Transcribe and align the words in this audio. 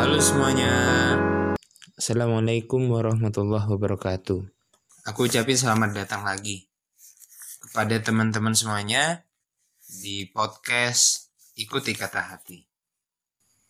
Halo 0.00 0.16
semuanya. 0.16 0.72
Assalamualaikum 1.92 2.88
warahmatullahi 2.88 3.68
wabarakatuh. 3.68 4.40
Aku 5.04 5.28
ucapin 5.28 5.60
selamat 5.60 5.92
datang 5.92 6.24
lagi 6.24 6.72
kepada 7.60 8.00
teman-teman 8.00 8.56
semuanya 8.56 9.28
di 10.00 10.24
podcast 10.24 11.28
Ikuti 11.52 11.92
Kata 11.92 12.32
Hati. 12.32 12.64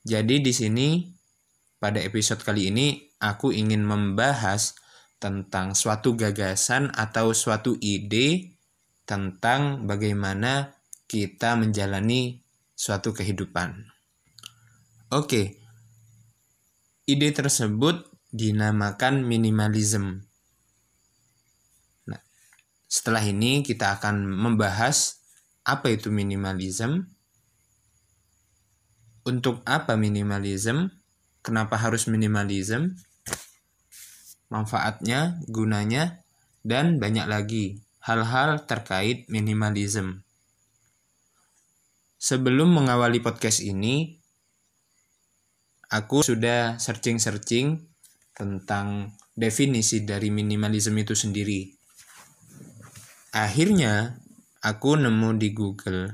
Jadi 0.06 0.38
di 0.38 0.54
sini 0.54 1.02
pada 1.82 1.98
episode 1.98 2.46
kali 2.46 2.70
ini 2.70 3.10
aku 3.18 3.50
ingin 3.50 3.82
membahas 3.82 4.78
tentang 5.18 5.74
suatu 5.74 6.14
gagasan 6.14 6.94
atau 6.94 7.34
suatu 7.34 7.74
ide 7.82 8.54
tentang 9.02 9.82
bagaimana 9.82 10.78
kita 11.10 11.58
menjalani 11.58 12.38
suatu 12.78 13.10
kehidupan. 13.10 13.90
Oke, 15.10 15.59
ide 17.06 17.30
tersebut 17.32 18.04
dinamakan 18.30 19.24
minimalism. 19.26 20.24
Nah, 22.06 22.22
setelah 22.86 23.24
ini 23.24 23.64
kita 23.64 23.98
akan 23.98 24.26
membahas 24.28 25.20
apa 25.64 25.92
itu 25.92 26.08
minimalism, 26.12 27.06
untuk 29.24 29.60
apa 29.68 29.94
minimalism, 30.00 30.88
kenapa 31.44 31.76
harus 31.76 32.08
minimalism, 32.08 32.96
manfaatnya, 34.48 35.38
gunanya, 35.46 36.24
dan 36.64 37.00
banyak 37.00 37.26
lagi 37.28 37.64
hal-hal 38.04 38.64
terkait 38.64 39.28
minimalism. 39.28 40.24
Sebelum 42.20 42.68
mengawali 42.68 43.20
podcast 43.24 43.64
ini, 43.64 44.19
aku 45.90 46.22
sudah 46.22 46.78
searching-searching 46.78 47.82
tentang 48.30 49.18
definisi 49.34 50.06
dari 50.06 50.30
minimalisme 50.30 50.96
itu 51.02 51.18
sendiri. 51.18 51.66
Akhirnya, 53.34 54.18
aku 54.62 54.94
nemu 54.98 55.30
di 55.38 55.50
Google 55.50 56.10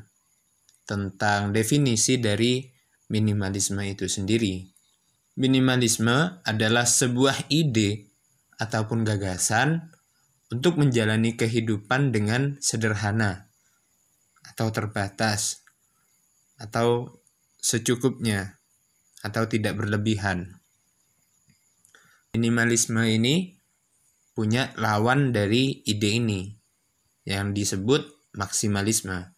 tentang 0.88 1.52
definisi 1.52 2.16
dari 2.16 2.64
minimalisme 3.12 3.84
itu 3.84 4.08
sendiri. 4.08 4.64
Minimalisme 5.36 6.40
adalah 6.48 6.88
sebuah 6.88 7.52
ide 7.52 8.08
ataupun 8.56 9.04
gagasan 9.04 9.92
untuk 10.48 10.80
menjalani 10.80 11.36
kehidupan 11.36 12.14
dengan 12.14 12.56
sederhana 12.64 13.52
atau 14.46 14.72
terbatas 14.72 15.60
atau 16.56 17.20
secukupnya 17.60 18.55
atau 19.26 19.50
tidak 19.50 19.74
berlebihan. 19.82 20.62
Minimalisme 22.38 23.02
ini 23.02 23.58
punya 24.36 24.70
lawan 24.78 25.34
dari 25.34 25.82
ide 25.82 26.22
ini 26.22 26.54
yang 27.26 27.50
disebut 27.50 28.30
maksimalisme. 28.38 29.34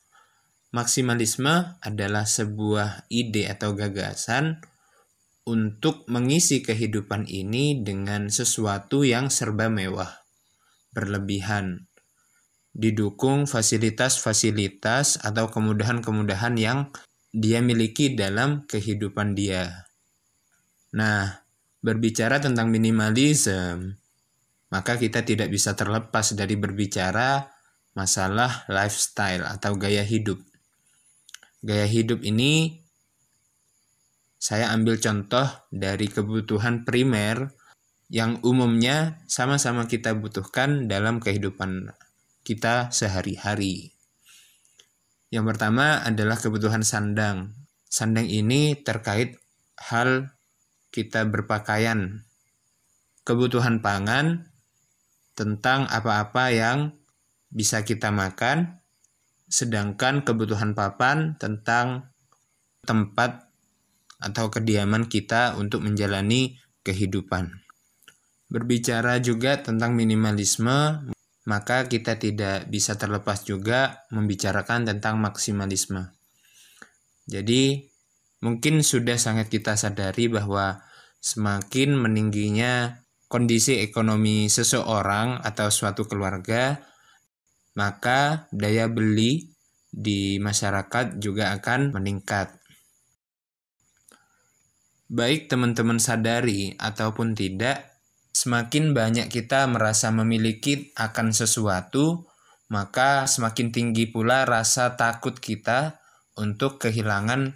Maksimalisme 0.69 1.81
adalah 1.81 2.29
sebuah 2.29 3.09
ide 3.09 3.49
atau 3.49 3.73
gagasan 3.73 4.61
untuk 5.49 6.05
mengisi 6.13 6.61
kehidupan 6.61 7.25
ini 7.25 7.81
dengan 7.81 8.29
sesuatu 8.29 9.01
yang 9.01 9.33
serba 9.33 9.73
mewah, 9.73 10.29
berlebihan, 10.93 11.89
didukung 12.77 13.49
fasilitas-fasilitas 13.49 15.25
atau 15.25 15.49
kemudahan-kemudahan 15.49 16.55
yang 16.61 16.93
dia 17.33 17.61
miliki 17.61 18.17
dalam 18.17 18.65
kehidupan 18.65 19.37
dia. 19.37 19.89
Nah, 20.97 21.45
berbicara 21.85 22.41
tentang 22.41 22.73
minimalisme, 22.73 24.01
maka 24.73 24.97
kita 24.97 25.25
tidak 25.25 25.53
bisa 25.53 25.77
terlepas 25.77 26.33
dari 26.33 26.57
berbicara 26.57 27.45
masalah 27.93 28.65
lifestyle 28.71 29.45
atau 29.45 29.77
gaya 29.77 30.05
hidup. 30.05 30.41
Gaya 31.61 31.85
hidup 31.91 32.23
ini 32.23 32.85
saya 34.39 34.71
ambil 34.71 35.03
contoh 35.03 35.51
dari 35.75 36.07
kebutuhan 36.07 36.87
primer 36.87 37.51
yang 38.09 38.39
umumnya 38.47 39.21
sama-sama 39.27 39.91
kita 39.91 40.15
butuhkan 40.15 40.87
dalam 40.87 41.19
kehidupan 41.19 41.93
kita 42.47 42.89
sehari-hari. 42.95 43.98
Yang 45.29 45.45
pertama 45.55 46.01
adalah 46.01 46.41
kebutuhan 46.41 46.81
sandang. 46.81 47.53
Sandang 47.89 48.25
ini 48.29 48.77
terkait 48.81 49.37
hal 49.77 50.33
kita 50.89 51.29
berpakaian. 51.29 52.25
Kebutuhan 53.29 53.85
pangan 53.85 54.49
tentang 55.37 55.85
apa-apa 55.85 56.49
yang 56.49 56.97
bisa 57.53 57.85
kita 57.85 58.09
makan, 58.09 58.81
sedangkan 59.49 60.25
kebutuhan 60.25 60.73
papan 60.73 61.37
tentang 61.37 62.09
tempat 62.89 63.53
atau 64.19 64.49
kediaman 64.49 65.07
kita 65.13 65.61
untuk 65.61 65.85
menjalani 65.85 66.57
kehidupan. 66.83 67.53
Berbicara 68.49 69.21
juga 69.21 69.61
tentang 69.61 69.93
minimalisme, 69.93 71.13
maka 71.49 71.89
kita 71.89 72.21
tidak 72.21 72.69
bisa 72.69 73.01
terlepas 73.01 73.41
juga 73.49 74.05
membicarakan 74.13 74.85
tentang 74.85 75.17
maksimalisme. 75.17 76.13
Jadi, 77.25 77.89
mungkin 78.45 78.85
sudah 78.85 79.17
sangat 79.17 79.49
kita 79.49 79.73
sadari 79.73 80.29
bahwa 80.29 80.85
semakin 81.25 81.97
meningginya 81.97 83.01
kondisi 83.33 83.81
ekonomi 83.81 84.53
seseorang 84.53 85.41
atau 85.41 85.73
suatu 85.73 86.05
keluarga, 86.05 86.85
maka 87.81 88.45
daya 88.53 88.85
beli 88.93 89.49
di 89.89 90.37
masyarakat 90.37 91.17
juga 91.17 91.57
akan 91.57 91.97
meningkat. 91.97 92.53
Baik 95.09 95.49
teman-teman 95.49 95.97
sadari 95.97 96.77
ataupun 96.77 97.33
tidak, 97.33 97.88
Semakin 98.49 98.97
banyak 98.97 99.29
kita 99.29 99.69
merasa 99.69 100.09
memiliki 100.09 100.89
akan 100.97 101.37
sesuatu, 101.37 102.25
maka 102.73 103.29
semakin 103.29 103.69
tinggi 103.69 104.09
pula 104.09 104.49
rasa 104.49 104.97
takut 104.97 105.37
kita 105.37 106.01
untuk 106.33 106.81
kehilangan 106.81 107.53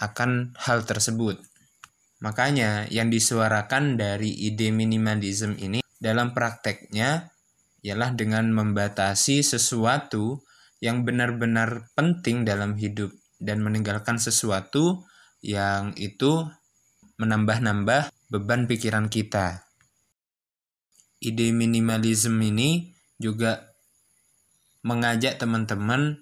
akan 0.00 0.56
hal 0.56 0.88
tersebut. 0.88 1.36
Makanya 2.24 2.88
yang 2.88 3.12
disuarakan 3.12 4.00
dari 4.00 4.32
ide 4.32 4.72
minimalism 4.72 5.52
ini 5.60 5.84
dalam 6.00 6.32
prakteknya 6.32 7.28
ialah 7.84 8.16
dengan 8.16 8.56
membatasi 8.56 9.44
sesuatu 9.44 10.40
yang 10.80 11.04
benar-benar 11.04 11.92
penting 11.92 12.48
dalam 12.48 12.80
hidup 12.80 13.12
dan 13.36 13.60
meninggalkan 13.60 14.16
sesuatu 14.16 15.04
yang 15.44 15.92
itu 16.00 16.48
menambah-nambah 17.20 18.08
beban 18.32 18.64
pikiran 18.64 19.12
kita 19.12 19.68
ide 21.22 21.54
minimalism 21.54 22.34
ini 22.42 22.90
juga 23.22 23.70
mengajak 24.82 25.38
teman-teman 25.38 26.18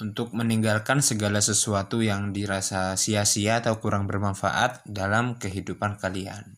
untuk 0.00 0.32
meninggalkan 0.32 1.04
segala 1.04 1.44
sesuatu 1.44 2.00
yang 2.00 2.32
dirasa 2.32 2.96
sia-sia 2.96 3.60
atau 3.60 3.76
kurang 3.76 4.08
bermanfaat 4.08 4.88
dalam 4.88 5.36
kehidupan 5.36 6.00
kalian. 6.00 6.56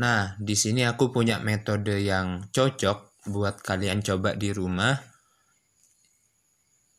Nah, 0.00 0.38
di 0.40 0.56
sini 0.56 0.88
aku 0.88 1.12
punya 1.12 1.42
metode 1.42 2.00
yang 2.00 2.48
cocok 2.48 3.28
buat 3.28 3.60
kalian 3.60 4.00
coba 4.00 4.38
di 4.38 4.54
rumah, 4.54 4.94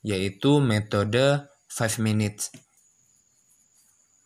yaitu 0.04 0.60
metode 0.60 1.48
5 1.72 2.04
minutes 2.04 2.67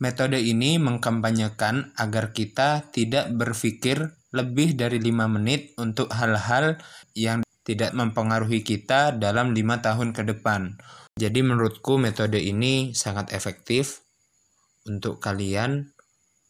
Metode 0.02 0.42
ini 0.42 0.82
mengkampanyekan 0.82 1.94
agar 1.94 2.34
kita 2.34 2.90
tidak 2.90 3.30
berpikir 3.38 4.18
lebih 4.34 4.74
dari 4.74 4.98
lima 4.98 5.30
menit 5.30 5.78
untuk 5.78 6.10
hal-hal 6.10 6.82
yang 7.14 7.46
tidak 7.62 7.94
mempengaruhi 7.94 8.66
kita 8.66 9.14
dalam 9.14 9.54
lima 9.54 9.78
tahun 9.78 10.10
ke 10.10 10.26
depan. 10.26 10.74
Jadi 11.22 11.46
menurutku 11.46 12.02
metode 12.02 12.42
ini 12.42 12.98
sangat 12.98 13.30
efektif 13.30 14.02
untuk 14.90 15.22
kalian 15.22 15.94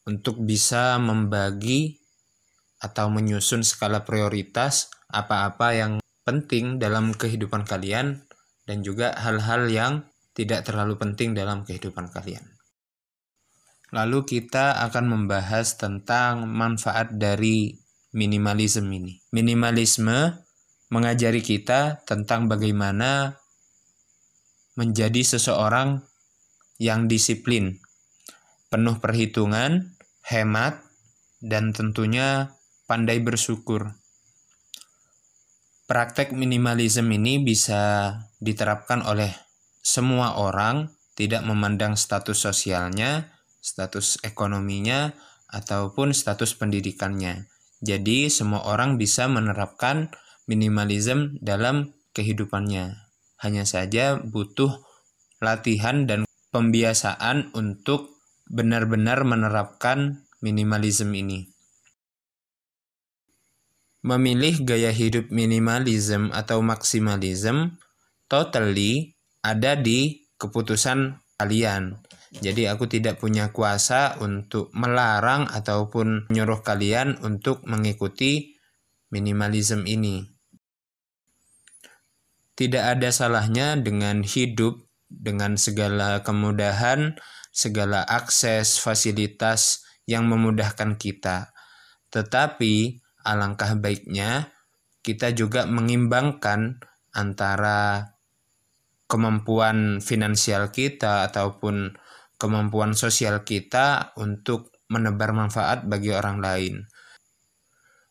untuk 0.07 0.39
bisa 0.39 0.95
membagi 0.95 1.99
atau 2.79 3.11
menyusun 3.11 3.67
skala 3.67 4.07
prioritas 4.07 4.87
apa-apa 5.11 5.75
yang 5.75 5.93
penting 6.23 6.79
dalam 6.79 7.11
kehidupan 7.11 7.67
kalian 7.67 8.23
dan 8.63 8.79
juga 8.79 9.11
hal-hal 9.19 9.67
yang 9.67 9.93
tidak 10.31 10.63
terlalu 10.63 10.95
penting 10.95 11.35
dalam 11.35 11.67
kehidupan 11.67 12.07
kalian. 12.07 12.50
Lalu 13.91 14.23
kita 14.23 14.79
akan 14.87 15.05
membahas 15.07 15.75
tentang 15.75 16.47
manfaat 16.47 17.11
dari 17.15 17.75
minimalisme 18.15 18.87
ini. 18.87 19.19
Minimalisme 19.35 20.39
mengajari 20.91 21.43
kita 21.43 22.03
tentang 22.07 22.47
bagaimana 22.47 23.39
menjadi 24.79 25.23
seseorang 25.23 26.03
yang 26.79 27.11
disiplin 27.11 27.79
penuh 28.71 29.03
perhitungan, 29.03 29.99
hemat, 30.23 30.79
dan 31.43 31.75
tentunya 31.75 32.55
pandai 32.87 33.19
bersyukur. 33.19 33.99
Praktek 35.91 36.31
minimalism 36.31 37.11
ini 37.11 37.43
bisa 37.43 38.15
diterapkan 38.39 39.03
oleh 39.03 39.35
semua 39.83 40.39
orang, 40.39 40.87
tidak 41.19 41.43
memandang 41.43 41.99
status 41.99 42.47
sosialnya, 42.47 43.27
status 43.61 44.19
ekonominya, 44.25 45.13
ataupun 45.51 46.15
status 46.15 46.57
pendidikannya. 46.57 47.45
Jadi, 47.81 48.27
semua 48.27 48.65
orang 48.65 48.97
bisa 48.97 49.29
menerapkan 49.29 50.09
minimalism 50.49 51.37
dalam 51.39 51.93
kehidupannya. 52.17 52.97
Hanya 53.41 53.65
saja 53.65 54.21
butuh 54.21 54.81
latihan 55.41 56.05
dan 56.05 56.29
pembiasaan 56.53 57.55
untuk 57.57 58.21
benar-benar 58.51 59.23
menerapkan 59.23 60.27
minimalism 60.43 61.09
ini. 61.15 61.49
Memilih 64.01 64.65
gaya 64.65 64.89
hidup 64.89 65.29
minimalism 65.29 66.33
atau 66.33 66.59
maksimalism 66.65 67.77
totally 68.25 69.13
ada 69.45 69.77
di 69.77 70.25
keputusan 70.41 71.21
kalian. 71.37 72.01
Jadi 72.31 72.63
aku 72.63 72.87
tidak 72.87 73.19
punya 73.19 73.51
kuasa 73.51 74.15
untuk 74.23 74.71
melarang 74.71 75.51
ataupun 75.51 76.31
menyuruh 76.31 76.63
kalian 76.63 77.19
untuk 77.27 77.67
mengikuti 77.67 78.55
minimalism 79.11 79.83
ini. 79.83 80.31
Tidak 82.55 82.79
ada 82.79 83.11
salahnya 83.11 83.75
dengan 83.75 84.23
hidup 84.23 84.79
dengan 85.11 85.59
segala 85.59 86.23
kemudahan, 86.23 87.19
segala 87.51 88.07
akses, 88.07 88.79
fasilitas 88.79 89.83
yang 90.07 90.31
memudahkan 90.31 90.95
kita. 90.95 91.51
Tetapi 92.15 93.03
alangkah 93.27 93.75
baiknya 93.75 94.55
kita 95.03 95.35
juga 95.35 95.67
mengimbangkan 95.67 96.79
antara 97.11 98.15
kemampuan 99.11 99.99
finansial 99.99 100.71
kita 100.71 101.27
ataupun 101.27 101.99
kemampuan 102.41 102.97
sosial 102.97 103.45
kita 103.45 104.17
untuk 104.17 104.73
menebar 104.89 105.37
manfaat 105.37 105.85
bagi 105.85 106.09
orang 106.09 106.41
lain. 106.41 106.75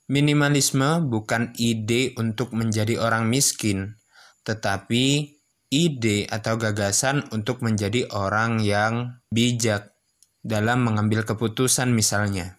Minimalisme 0.07 1.03
bukan 1.07 1.51
ide 1.59 2.15
untuk 2.15 2.55
menjadi 2.55 3.03
orang 3.03 3.27
miskin, 3.27 3.99
tetapi 4.47 5.35
ide 5.71 6.27
atau 6.27 6.59
gagasan 6.59 7.27
untuk 7.31 7.63
menjadi 7.63 8.11
orang 8.15 8.63
yang 8.63 9.23
bijak 9.31 9.95
dalam 10.43 10.83
mengambil 10.83 11.23
keputusan 11.23 11.95
misalnya. 11.95 12.59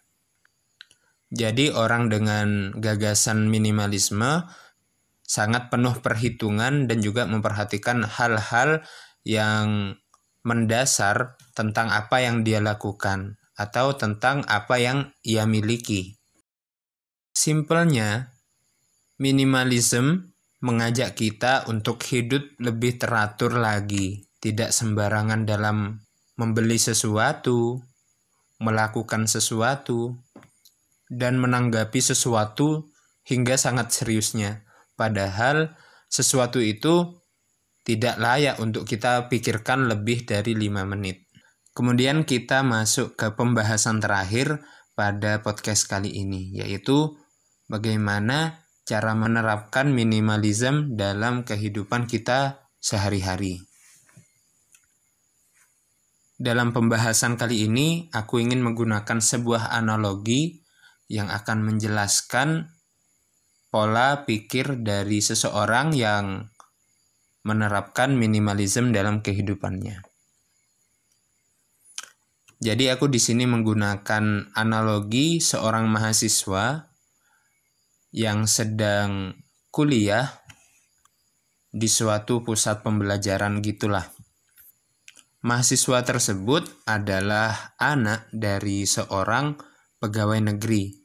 Jadi 1.32 1.72
orang 1.72 2.12
dengan 2.12 2.76
gagasan 2.76 3.48
minimalisme 3.48 4.48
sangat 5.24 5.72
penuh 5.72 5.96
perhitungan 6.04 6.92
dan 6.92 7.00
juga 7.00 7.24
memperhatikan 7.24 8.04
hal-hal 8.04 8.84
yang 9.24 9.96
mendasar 10.42 11.38
tentang 11.54 11.94
apa 11.94 12.24
yang 12.26 12.42
dia 12.42 12.58
lakukan 12.58 13.38
atau 13.54 13.94
tentang 13.94 14.42
apa 14.50 14.82
yang 14.82 15.14
ia 15.22 15.46
miliki. 15.46 16.18
Simpelnya, 17.32 18.34
minimalism 19.22 20.34
mengajak 20.62 21.14
kita 21.18 21.70
untuk 21.70 22.02
hidup 22.06 22.42
lebih 22.58 22.98
teratur 22.98 23.58
lagi, 23.58 24.26
tidak 24.42 24.74
sembarangan 24.74 25.46
dalam 25.46 26.02
membeli 26.38 26.82
sesuatu, 26.82 27.82
melakukan 28.62 29.30
sesuatu, 29.30 30.18
dan 31.12 31.38
menanggapi 31.38 32.02
sesuatu 32.02 32.90
hingga 33.26 33.58
sangat 33.58 33.94
seriusnya. 33.94 34.66
Padahal 34.98 35.74
sesuatu 36.10 36.58
itu 36.62 37.21
tidak 37.82 38.22
layak 38.22 38.62
untuk 38.62 38.86
kita 38.86 39.26
pikirkan 39.28 39.90
lebih 39.90 40.26
dari 40.26 40.54
lima 40.54 40.86
menit. 40.86 41.26
Kemudian 41.72 42.28
kita 42.28 42.62
masuk 42.62 43.16
ke 43.16 43.32
pembahasan 43.34 44.04
terakhir 44.04 44.60
pada 44.94 45.40
podcast 45.40 45.88
kali 45.88 46.12
ini, 46.12 46.52
yaitu 46.62 47.16
bagaimana 47.72 48.68
cara 48.84 49.16
menerapkan 49.16 49.88
minimalism 49.90 51.00
dalam 51.00 51.48
kehidupan 51.48 52.12
kita 52.12 52.68
sehari-hari. 52.78 53.64
Dalam 56.42 56.74
pembahasan 56.74 57.38
kali 57.38 57.70
ini, 57.70 58.10
aku 58.12 58.42
ingin 58.42 58.66
menggunakan 58.66 59.22
sebuah 59.22 59.72
analogi 59.72 60.66
yang 61.06 61.30
akan 61.30 61.62
menjelaskan 61.62 62.74
pola 63.72 64.26
pikir 64.28 64.82
dari 64.82 65.22
seseorang 65.22 65.94
yang 65.96 66.52
menerapkan 67.42 68.14
minimalism 68.14 68.94
dalam 68.94 69.26
kehidupannya. 69.26 70.02
Jadi 72.62 72.94
aku 72.94 73.10
di 73.10 73.18
sini 73.18 73.50
menggunakan 73.50 74.54
analogi 74.54 75.42
seorang 75.42 75.90
mahasiswa 75.90 76.94
yang 78.14 78.46
sedang 78.46 79.34
kuliah 79.74 80.30
di 81.74 81.90
suatu 81.90 82.46
pusat 82.46 82.86
pembelajaran 82.86 83.66
gitulah. 83.66 84.06
Mahasiswa 85.42 86.06
tersebut 86.06 86.86
adalah 86.86 87.74
anak 87.82 88.30
dari 88.30 88.86
seorang 88.86 89.58
pegawai 89.98 90.54
negeri 90.54 91.02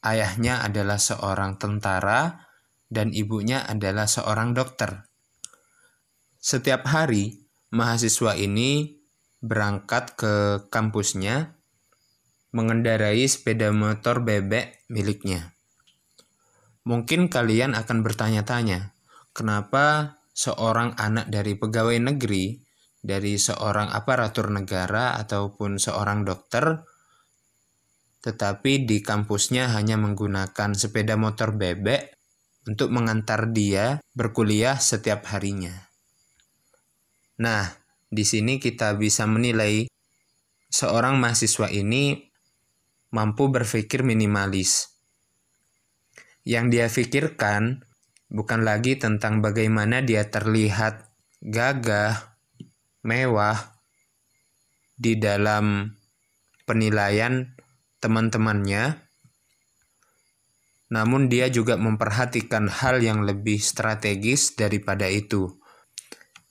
Ayahnya 0.00 0.64
adalah 0.64 0.96
seorang 0.96 1.60
tentara 1.60 2.48
dan 2.88 3.12
ibunya 3.12 3.60
adalah 3.68 4.08
seorang 4.08 4.56
dokter. 4.56 5.09
Setiap 6.40 6.88
hari, 6.88 7.44
mahasiswa 7.68 8.32
ini 8.32 8.96
berangkat 9.44 10.16
ke 10.16 10.34
kampusnya 10.72 11.54
mengendarai 12.56 13.28
sepeda 13.28 13.70
motor 13.70 14.24
bebek 14.24 14.88
miliknya. 14.88 15.52
Mungkin 16.88 17.28
kalian 17.28 17.76
akan 17.76 18.00
bertanya-tanya, 18.00 18.96
kenapa 19.36 20.16
seorang 20.32 20.96
anak 20.96 21.28
dari 21.28 21.54
pegawai 21.54 22.00
negeri, 22.00 22.58
dari 23.04 23.36
seorang 23.36 23.92
aparatur 23.92 24.48
negara 24.48 25.16
ataupun 25.20 25.80
seorang 25.80 26.24
dokter 26.24 26.84
tetapi 28.20 28.84
di 28.84 29.00
kampusnya 29.00 29.72
hanya 29.72 29.96
menggunakan 29.96 30.76
sepeda 30.76 31.16
motor 31.16 31.56
bebek 31.56 32.12
untuk 32.68 32.92
mengantar 32.92 33.48
dia 33.48 33.96
berkuliah 34.12 34.76
setiap 34.76 35.24
harinya. 35.32 35.89
Nah, 37.40 37.64
di 38.12 38.20
sini 38.20 38.60
kita 38.60 39.00
bisa 39.00 39.24
menilai 39.24 39.88
seorang 40.68 41.16
mahasiswa 41.16 41.72
ini 41.72 42.28
mampu 43.16 43.48
berpikir 43.48 44.04
minimalis. 44.04 44.92
Yang 46.44 46.66
dia 46.68 46.86
pikirkan 46.88 47.84
bukan 48.28 48.60
lagi 48.62 49.00
tentang 49.00 49.40
bagaimana 49.40 50.04
dia 50.04 50.28
terlihat 50.28 51.08
gagah, 51.40 52.36
mewah 53.08 53.80
di 55.00 55.16
dalam 55.16 55.96
penilaian 56.68 57.56
teman-temannya, 58.04 59.00
namun 60.92 61.32
dia 61.32 61.48
juga 61.48 61.80
memperhatikan 61.80 62.68
hal 62.68 63.00
yang 63.00 63.24
lebih 63.24 63.56
strategis 63.62 64.52
daripada 64.58 65.08
itu. 65.08 65.59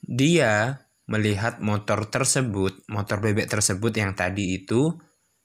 Dia 0.09 0.81
melihat 1.05 1.61
motor 1.61 2.09
tersebut, 2.09 2.81
motor 2.89 3.21
bebek 3.21 3.45
tersebut 3.45 3.93
yang 3.93 4.17
tadi 4.17 4.57
itu, 4.57 4.97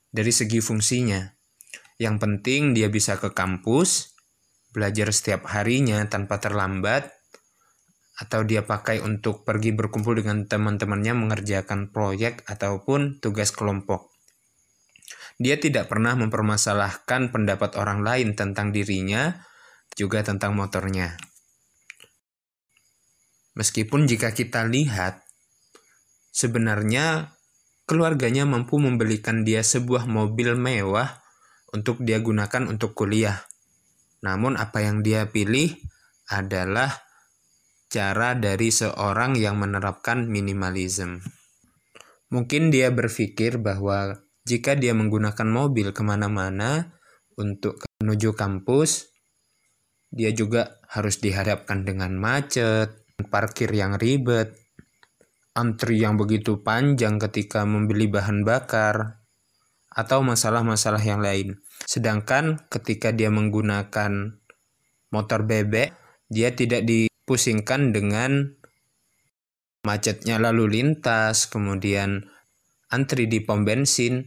dari 0.09 0.33
segi 0.33 0.64
fungsinya. 0.64 1.21
Yang 2.00 2.16
penting 2.16 2.73
dia 2.73 2.88
bisa 2.88 3.21
ke 3.21 3.37
kampus, 3.37 4.16
belajar 4.73 5.12
setiap 5.12 5.52
harinya 5.52 6.00
tanpa 6.09 6.40
terlambat, 6.40 7.12
atau 8.25 8.40
dia 8.40 8.64
pakai 8.64 9.04
untuk 9.04 9.44
pergi 9.44 9.76
berkumpul 9.76 10.16
dengan 10.16 10.49
teman-temannya 10.49 11.12
mengerjakan 11.12 11.92
proyek 11.92 12.40
ataupun 12.49 13.21
tugas 13.21 13.52
kelompok. 13.52 14.16
Dia 15.37 15.61
tidak 15.61 15.92
pernah 15.92 16.16
mempermasalahkan 16.16 17.35
pendapat 17.35 17.76
orang 17.76 18.00
lain 18.00 18.33
tentang 18.33 18.73
dirinya, 18.73 19.44
juga 19.92 20.25
tentang 20.25 20.56
motornya. 20.56 21.33
Meskipun 23.54 24.11
jika 24.11 24.34
kita 24.34 24.66
lihat, 24.66 25.23
sebenarnya 26.34 27.34
keluarganya 27.87 28.42
mampu 28.42 28.82
membelikan 28.82 29.46
dia 29.46 29.62
sebuah 29.62 30.11
mobil 30.11 30.58
mewah 30.58 31.23
untuk 31.70 32.02
dia 32.02 32.18
gunakan 32.18 32.66
untuk 32.66 32.99
kuliah. 32.99 33.46
Namun 34.26 34.58
apa 34.58 34.82
yang 34.82 35.06
dia 35.06 35.30
pilih 35.30 35.70
adalah 36.26 37.04
cara 37.92 38.34
dari 38.34 38.75
seorang 38.75 39.38
yang 39.38 39.61
menerapkan 39.61 40.26
minimalism. 40.26 41.23
Mungkin 42.34 42.75
dia 42.75 42.90
berpikir 42.90 43.62
bahwa 43.62 44.18
jika 44.42 44.75
dia 44.75 44.96
menggunakan 44.96 45.46
mobil 45.46 45.94
ke 45.94 46.02
mana-mana 46.02 46.99
untuk 47.38 47.78
menuju 48.02 48.34
kampus, 48.34 49.14
dia 50.11 50.34
juga 50.34 50.82
harus 50.90 51.23
dihadapkan 51.23 51.87
dengan 51.87 52.18
macet, 52.18 53.03
parkir 53.23 53.71
yang 53.71 53.94
ribet, 53.94 54.59
antri 55.54 56.02
yang 56.02 56.18
begitu 56.18 56.66
panjang 56.66 57.23
ketika 57.23 57.62
membeli 57.62 58.11
bahan 58.11 58.42
bakar, 58.42 59.23
atau 59.94 60.26
masalah-masalah 60.26 60.99
yang 60.99 61.23
lain. 61.23 61.62
Sedangkan 61.87 62.66
ketika 62.66 63.14
dia 63.14 63.30
menggunakan 63.30 64.35
motor 65.14 65.47
bebek, 65.47 65.94
dia 66.26 66.50
tidak 66.50 66.83
dipusingkan 66.83 67.94
dengan 67.94 68.59
macetnya 69.87 70.42
lalu 70.42 70.83
lintas, 70.83 71.47
kemudian 71.47 72.26
antri 72.90 73.30
di 73.30 73.38
pom 73.38 73.62
bensin, 73.62 74.26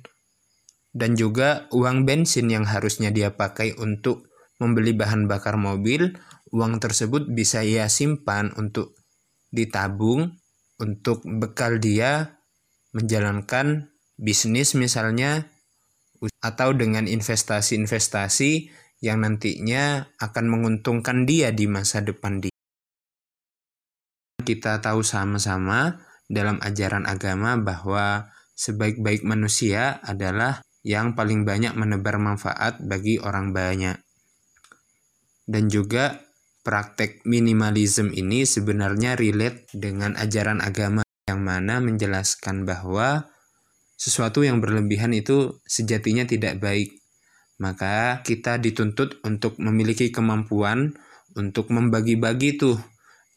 dan 0.95 1.19
juga 1.19 1.67
uang 1.75 2.07
bensin 2.07 2.47
yang 2.47 2.63
harusnya 2.63 3.11
dia 3.11 3.35
pakai 3.35 3.75
untuk 3.75 4.31
membeli 4.63 4.95
bahan 4.95 5.27
bakar 5.27 5.59
mobil, 5.59 6.15
uang 6.53 6.79
tersebut 6.79 7.27
bisa 7.31 7.63
ia 7.63 7.87
simpan 7.91 8.51
untuk 8.55 8.95
ditabung 9.51 10.35
untuk 10.77 11.23
bekal 11.25 11.79
dia 11.81 12.39
menjalankan 12.93 13.91
bisnis 14.17 14.73
misalnya 14.73 15.49
atau 16.41 16.73
dengan 16.73 17.05
investasi-investasi 17.05 18.73
yang 19.05 19.21
nantinya 19.21 20.09
akan 20.17 20.45
menguntungkan 20.49 21.29
dia 21.29 21.53
di 21.53 21.69
masa 21.69 22.01
depan 22.01 22.41
dia 22.41 22.57
kita 24.47 24.79
tahu 24.79 25.03
sama-sama 25.03 25.99
dalam 26.31 26.59
ajaran 26.63 27.03
agama 27.03 27.59
bahwa 27.59 28.31
sebaik-baik 28.55 29.27
manusia 29.27 29.99
adalah 30.03 30.63
yang 30.87 31.19
paling 31.19 31.43
banyak 31.43 31.75
menebar 31.75 32.15
manfaat 32.15 32.79
bagi 32.79 33.19
orang 33.19 33.51
banyak. 33.51 33.99
Dan 35.43 35.67
juga 35.67 36.26
praktek 36.67 37.23
minimalism 37.23 38.11
ini 38.11 38.43
sebenarnya 38.43 39.15
relate 39.15 39.71
dengan 39.71 40.19
ajaran 40.19 40.59
agama 40.59 41.07
yang 41.31 41.39
mana 41.39 41.79
menjelaskan 41.79 42.67
bahwa 42.67 43.31
sesuatu 43.95 44.43
yang 44.43 44.59
berlebihan 44.59 45.15
itu 45.15 45.63
sejatinya 45.63 46.27
tidak 46.27 46.59
baik. 46.59 46.91
Maka 47.63 48.19
kita 48.27 48.59
dituntut 48.59 49.23
untuk 49.23 49.55
memiliki 49.63 50.11
kemampuan 50.11 50.91
untuk 51.39 51.71
membagi-bagi 51.71 52.59
tuh 52.59 52.75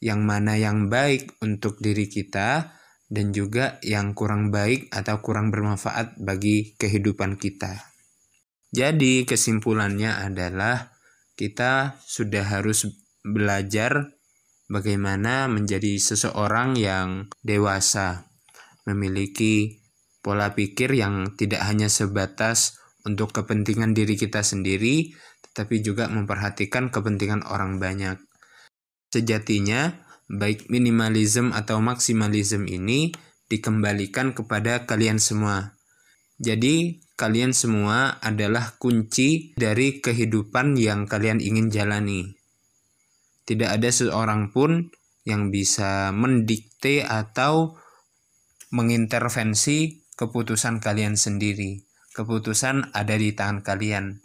yang 0.03 0.27
mana 0.27 0.59
yang 0.59 0.91
baik 0.91 1.39
untuk 1.39 1.79
diri 1.79 2.11
kita 2.11 2.75
dan 3.07 3.31
juga 3.31 3.79
yang 3.79 4.11
kurang 4.11 4.51
baik 4.51 4.91
atau 4.91 5.23
kurang 5.23 5.55
bermanfaat 5.55 6.19
bagi 6.19 6.75
kehidupan 6.75 7.39
kita. 7.39 7.91
Jadi, 8.71 9.27
kesimpulannya 9.27 10.15
adalah 10.15 10.95
kita 11.35 11.99
sudah 12.07 12.55
harus 12.55 12.87
belajar 13.21 14.17
bagaimana 14.71 15.51
menjadi 15.51 15.99
seseorang 15.99 16.79
yang 16.79 17.27
dewasa, 17.45 18.29
memiliki 18.87 19.81
pola 20.21 20.53
pikir 20.53 20.93
yang 20.95 21.33
tidak 21.35 21.65
hanya 21.65 21.89
sebatas 21.89 22.77
untuk 23.05 23.33
kepentingan 23.33 23.97
diri 23.97 24.15
kita 24.15 24.45
sendiri, 24.45 25.11
tetapi 25.51 25.81
juga 25.81 26.07
memperhatikan 26.07 26.93
kepentingan 26.93 27.43
orang 27.49 27.81
banyak. 27.81 28.21
Sejatinya, 29.11 29.91
baik 30.31 30.71
minimalism 30.71 31.51
atau 31.51 31.83
maksimalism 31.83 32.63
ini 32.69 33.11
dikembalikan 33.51 34.31
kepada 34.31 34.87
kalian 34.87 35.19
semua. 35.19 35.75
Jadi, 36.39 37.03
kalian 37.19 37.51
semua 37.51 38.17
adalah 38.23 38.79
kunci 38.79 39.51
dari 39.59 39.99
kehidupan 39.99 40.79
yang 40.79 41.05
kalian 41.05 41.43
ingin 41.43 41.67
jalani. 41.69 42.40
Tidak 43.51 43.67
ada 43.67 43.91
seorang 43.91 44.55
pun 44.55 44.87
yang 45.27 45.51
bisa 45.51 46.15
mendikte 46.15 47.03
atau 47.03 47.75
mengintervensi 48.71 50.07
keputusan 50.15 50.79
kalian 50.79 51.19
sendiri. 51.19 51.83
Keputusan 52.15 52.95
ada 52.95 53.19
di 53.19 53.35
tangan 53.35 53.59
kalian. 53.59 54.23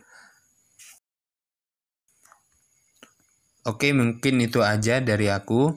Oke, 3.67 3.91
mungkin 3.91 4.39
itu 4.39 4.63
aja 4.63 5.03
dari 5.03 5.27
aku. 5.27 5.75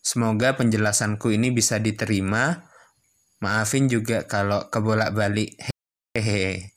Semoga 0.00 0.56
penjelasanku 0.56 1.36
ini 1.36 1.52
bisa 1.52 1.76
diterima. 1.76 2.64
Maafin 3.44 3.92
juga 3.92 4.24
kalau 4.24 4.72
kebolak-balik. 4.72 5.52
Hehehe. 6.16 6.72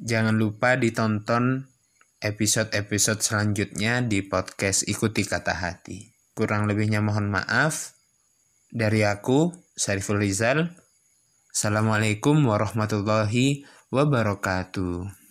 Jangan 0.00 0.40
lupa 0.40 0.80
ditonton 0.80 1.68
episode-episode 2.26 3.22
selanjutnya 3.22 4.02
di 4.02 4.26
podcast 4.26 4.82
Ikuti 4.90 5.22
Kata 5.22 5.54
Hati. 5.54 6.10
Kurang 6.34 6.66
lebihnya 6.66 6.98
mohon 6.98 7.30
maaf. 7.30 7.94
Dari 8.68 9.06
aku, 9.06 9.54
Syariful 9.78 10.18
Rizal. 10.18 10.74
Assalamualaikum 11.54 12.42
warahmatullahi 12.42 13.62
wabarakatuh. 13.94 15.25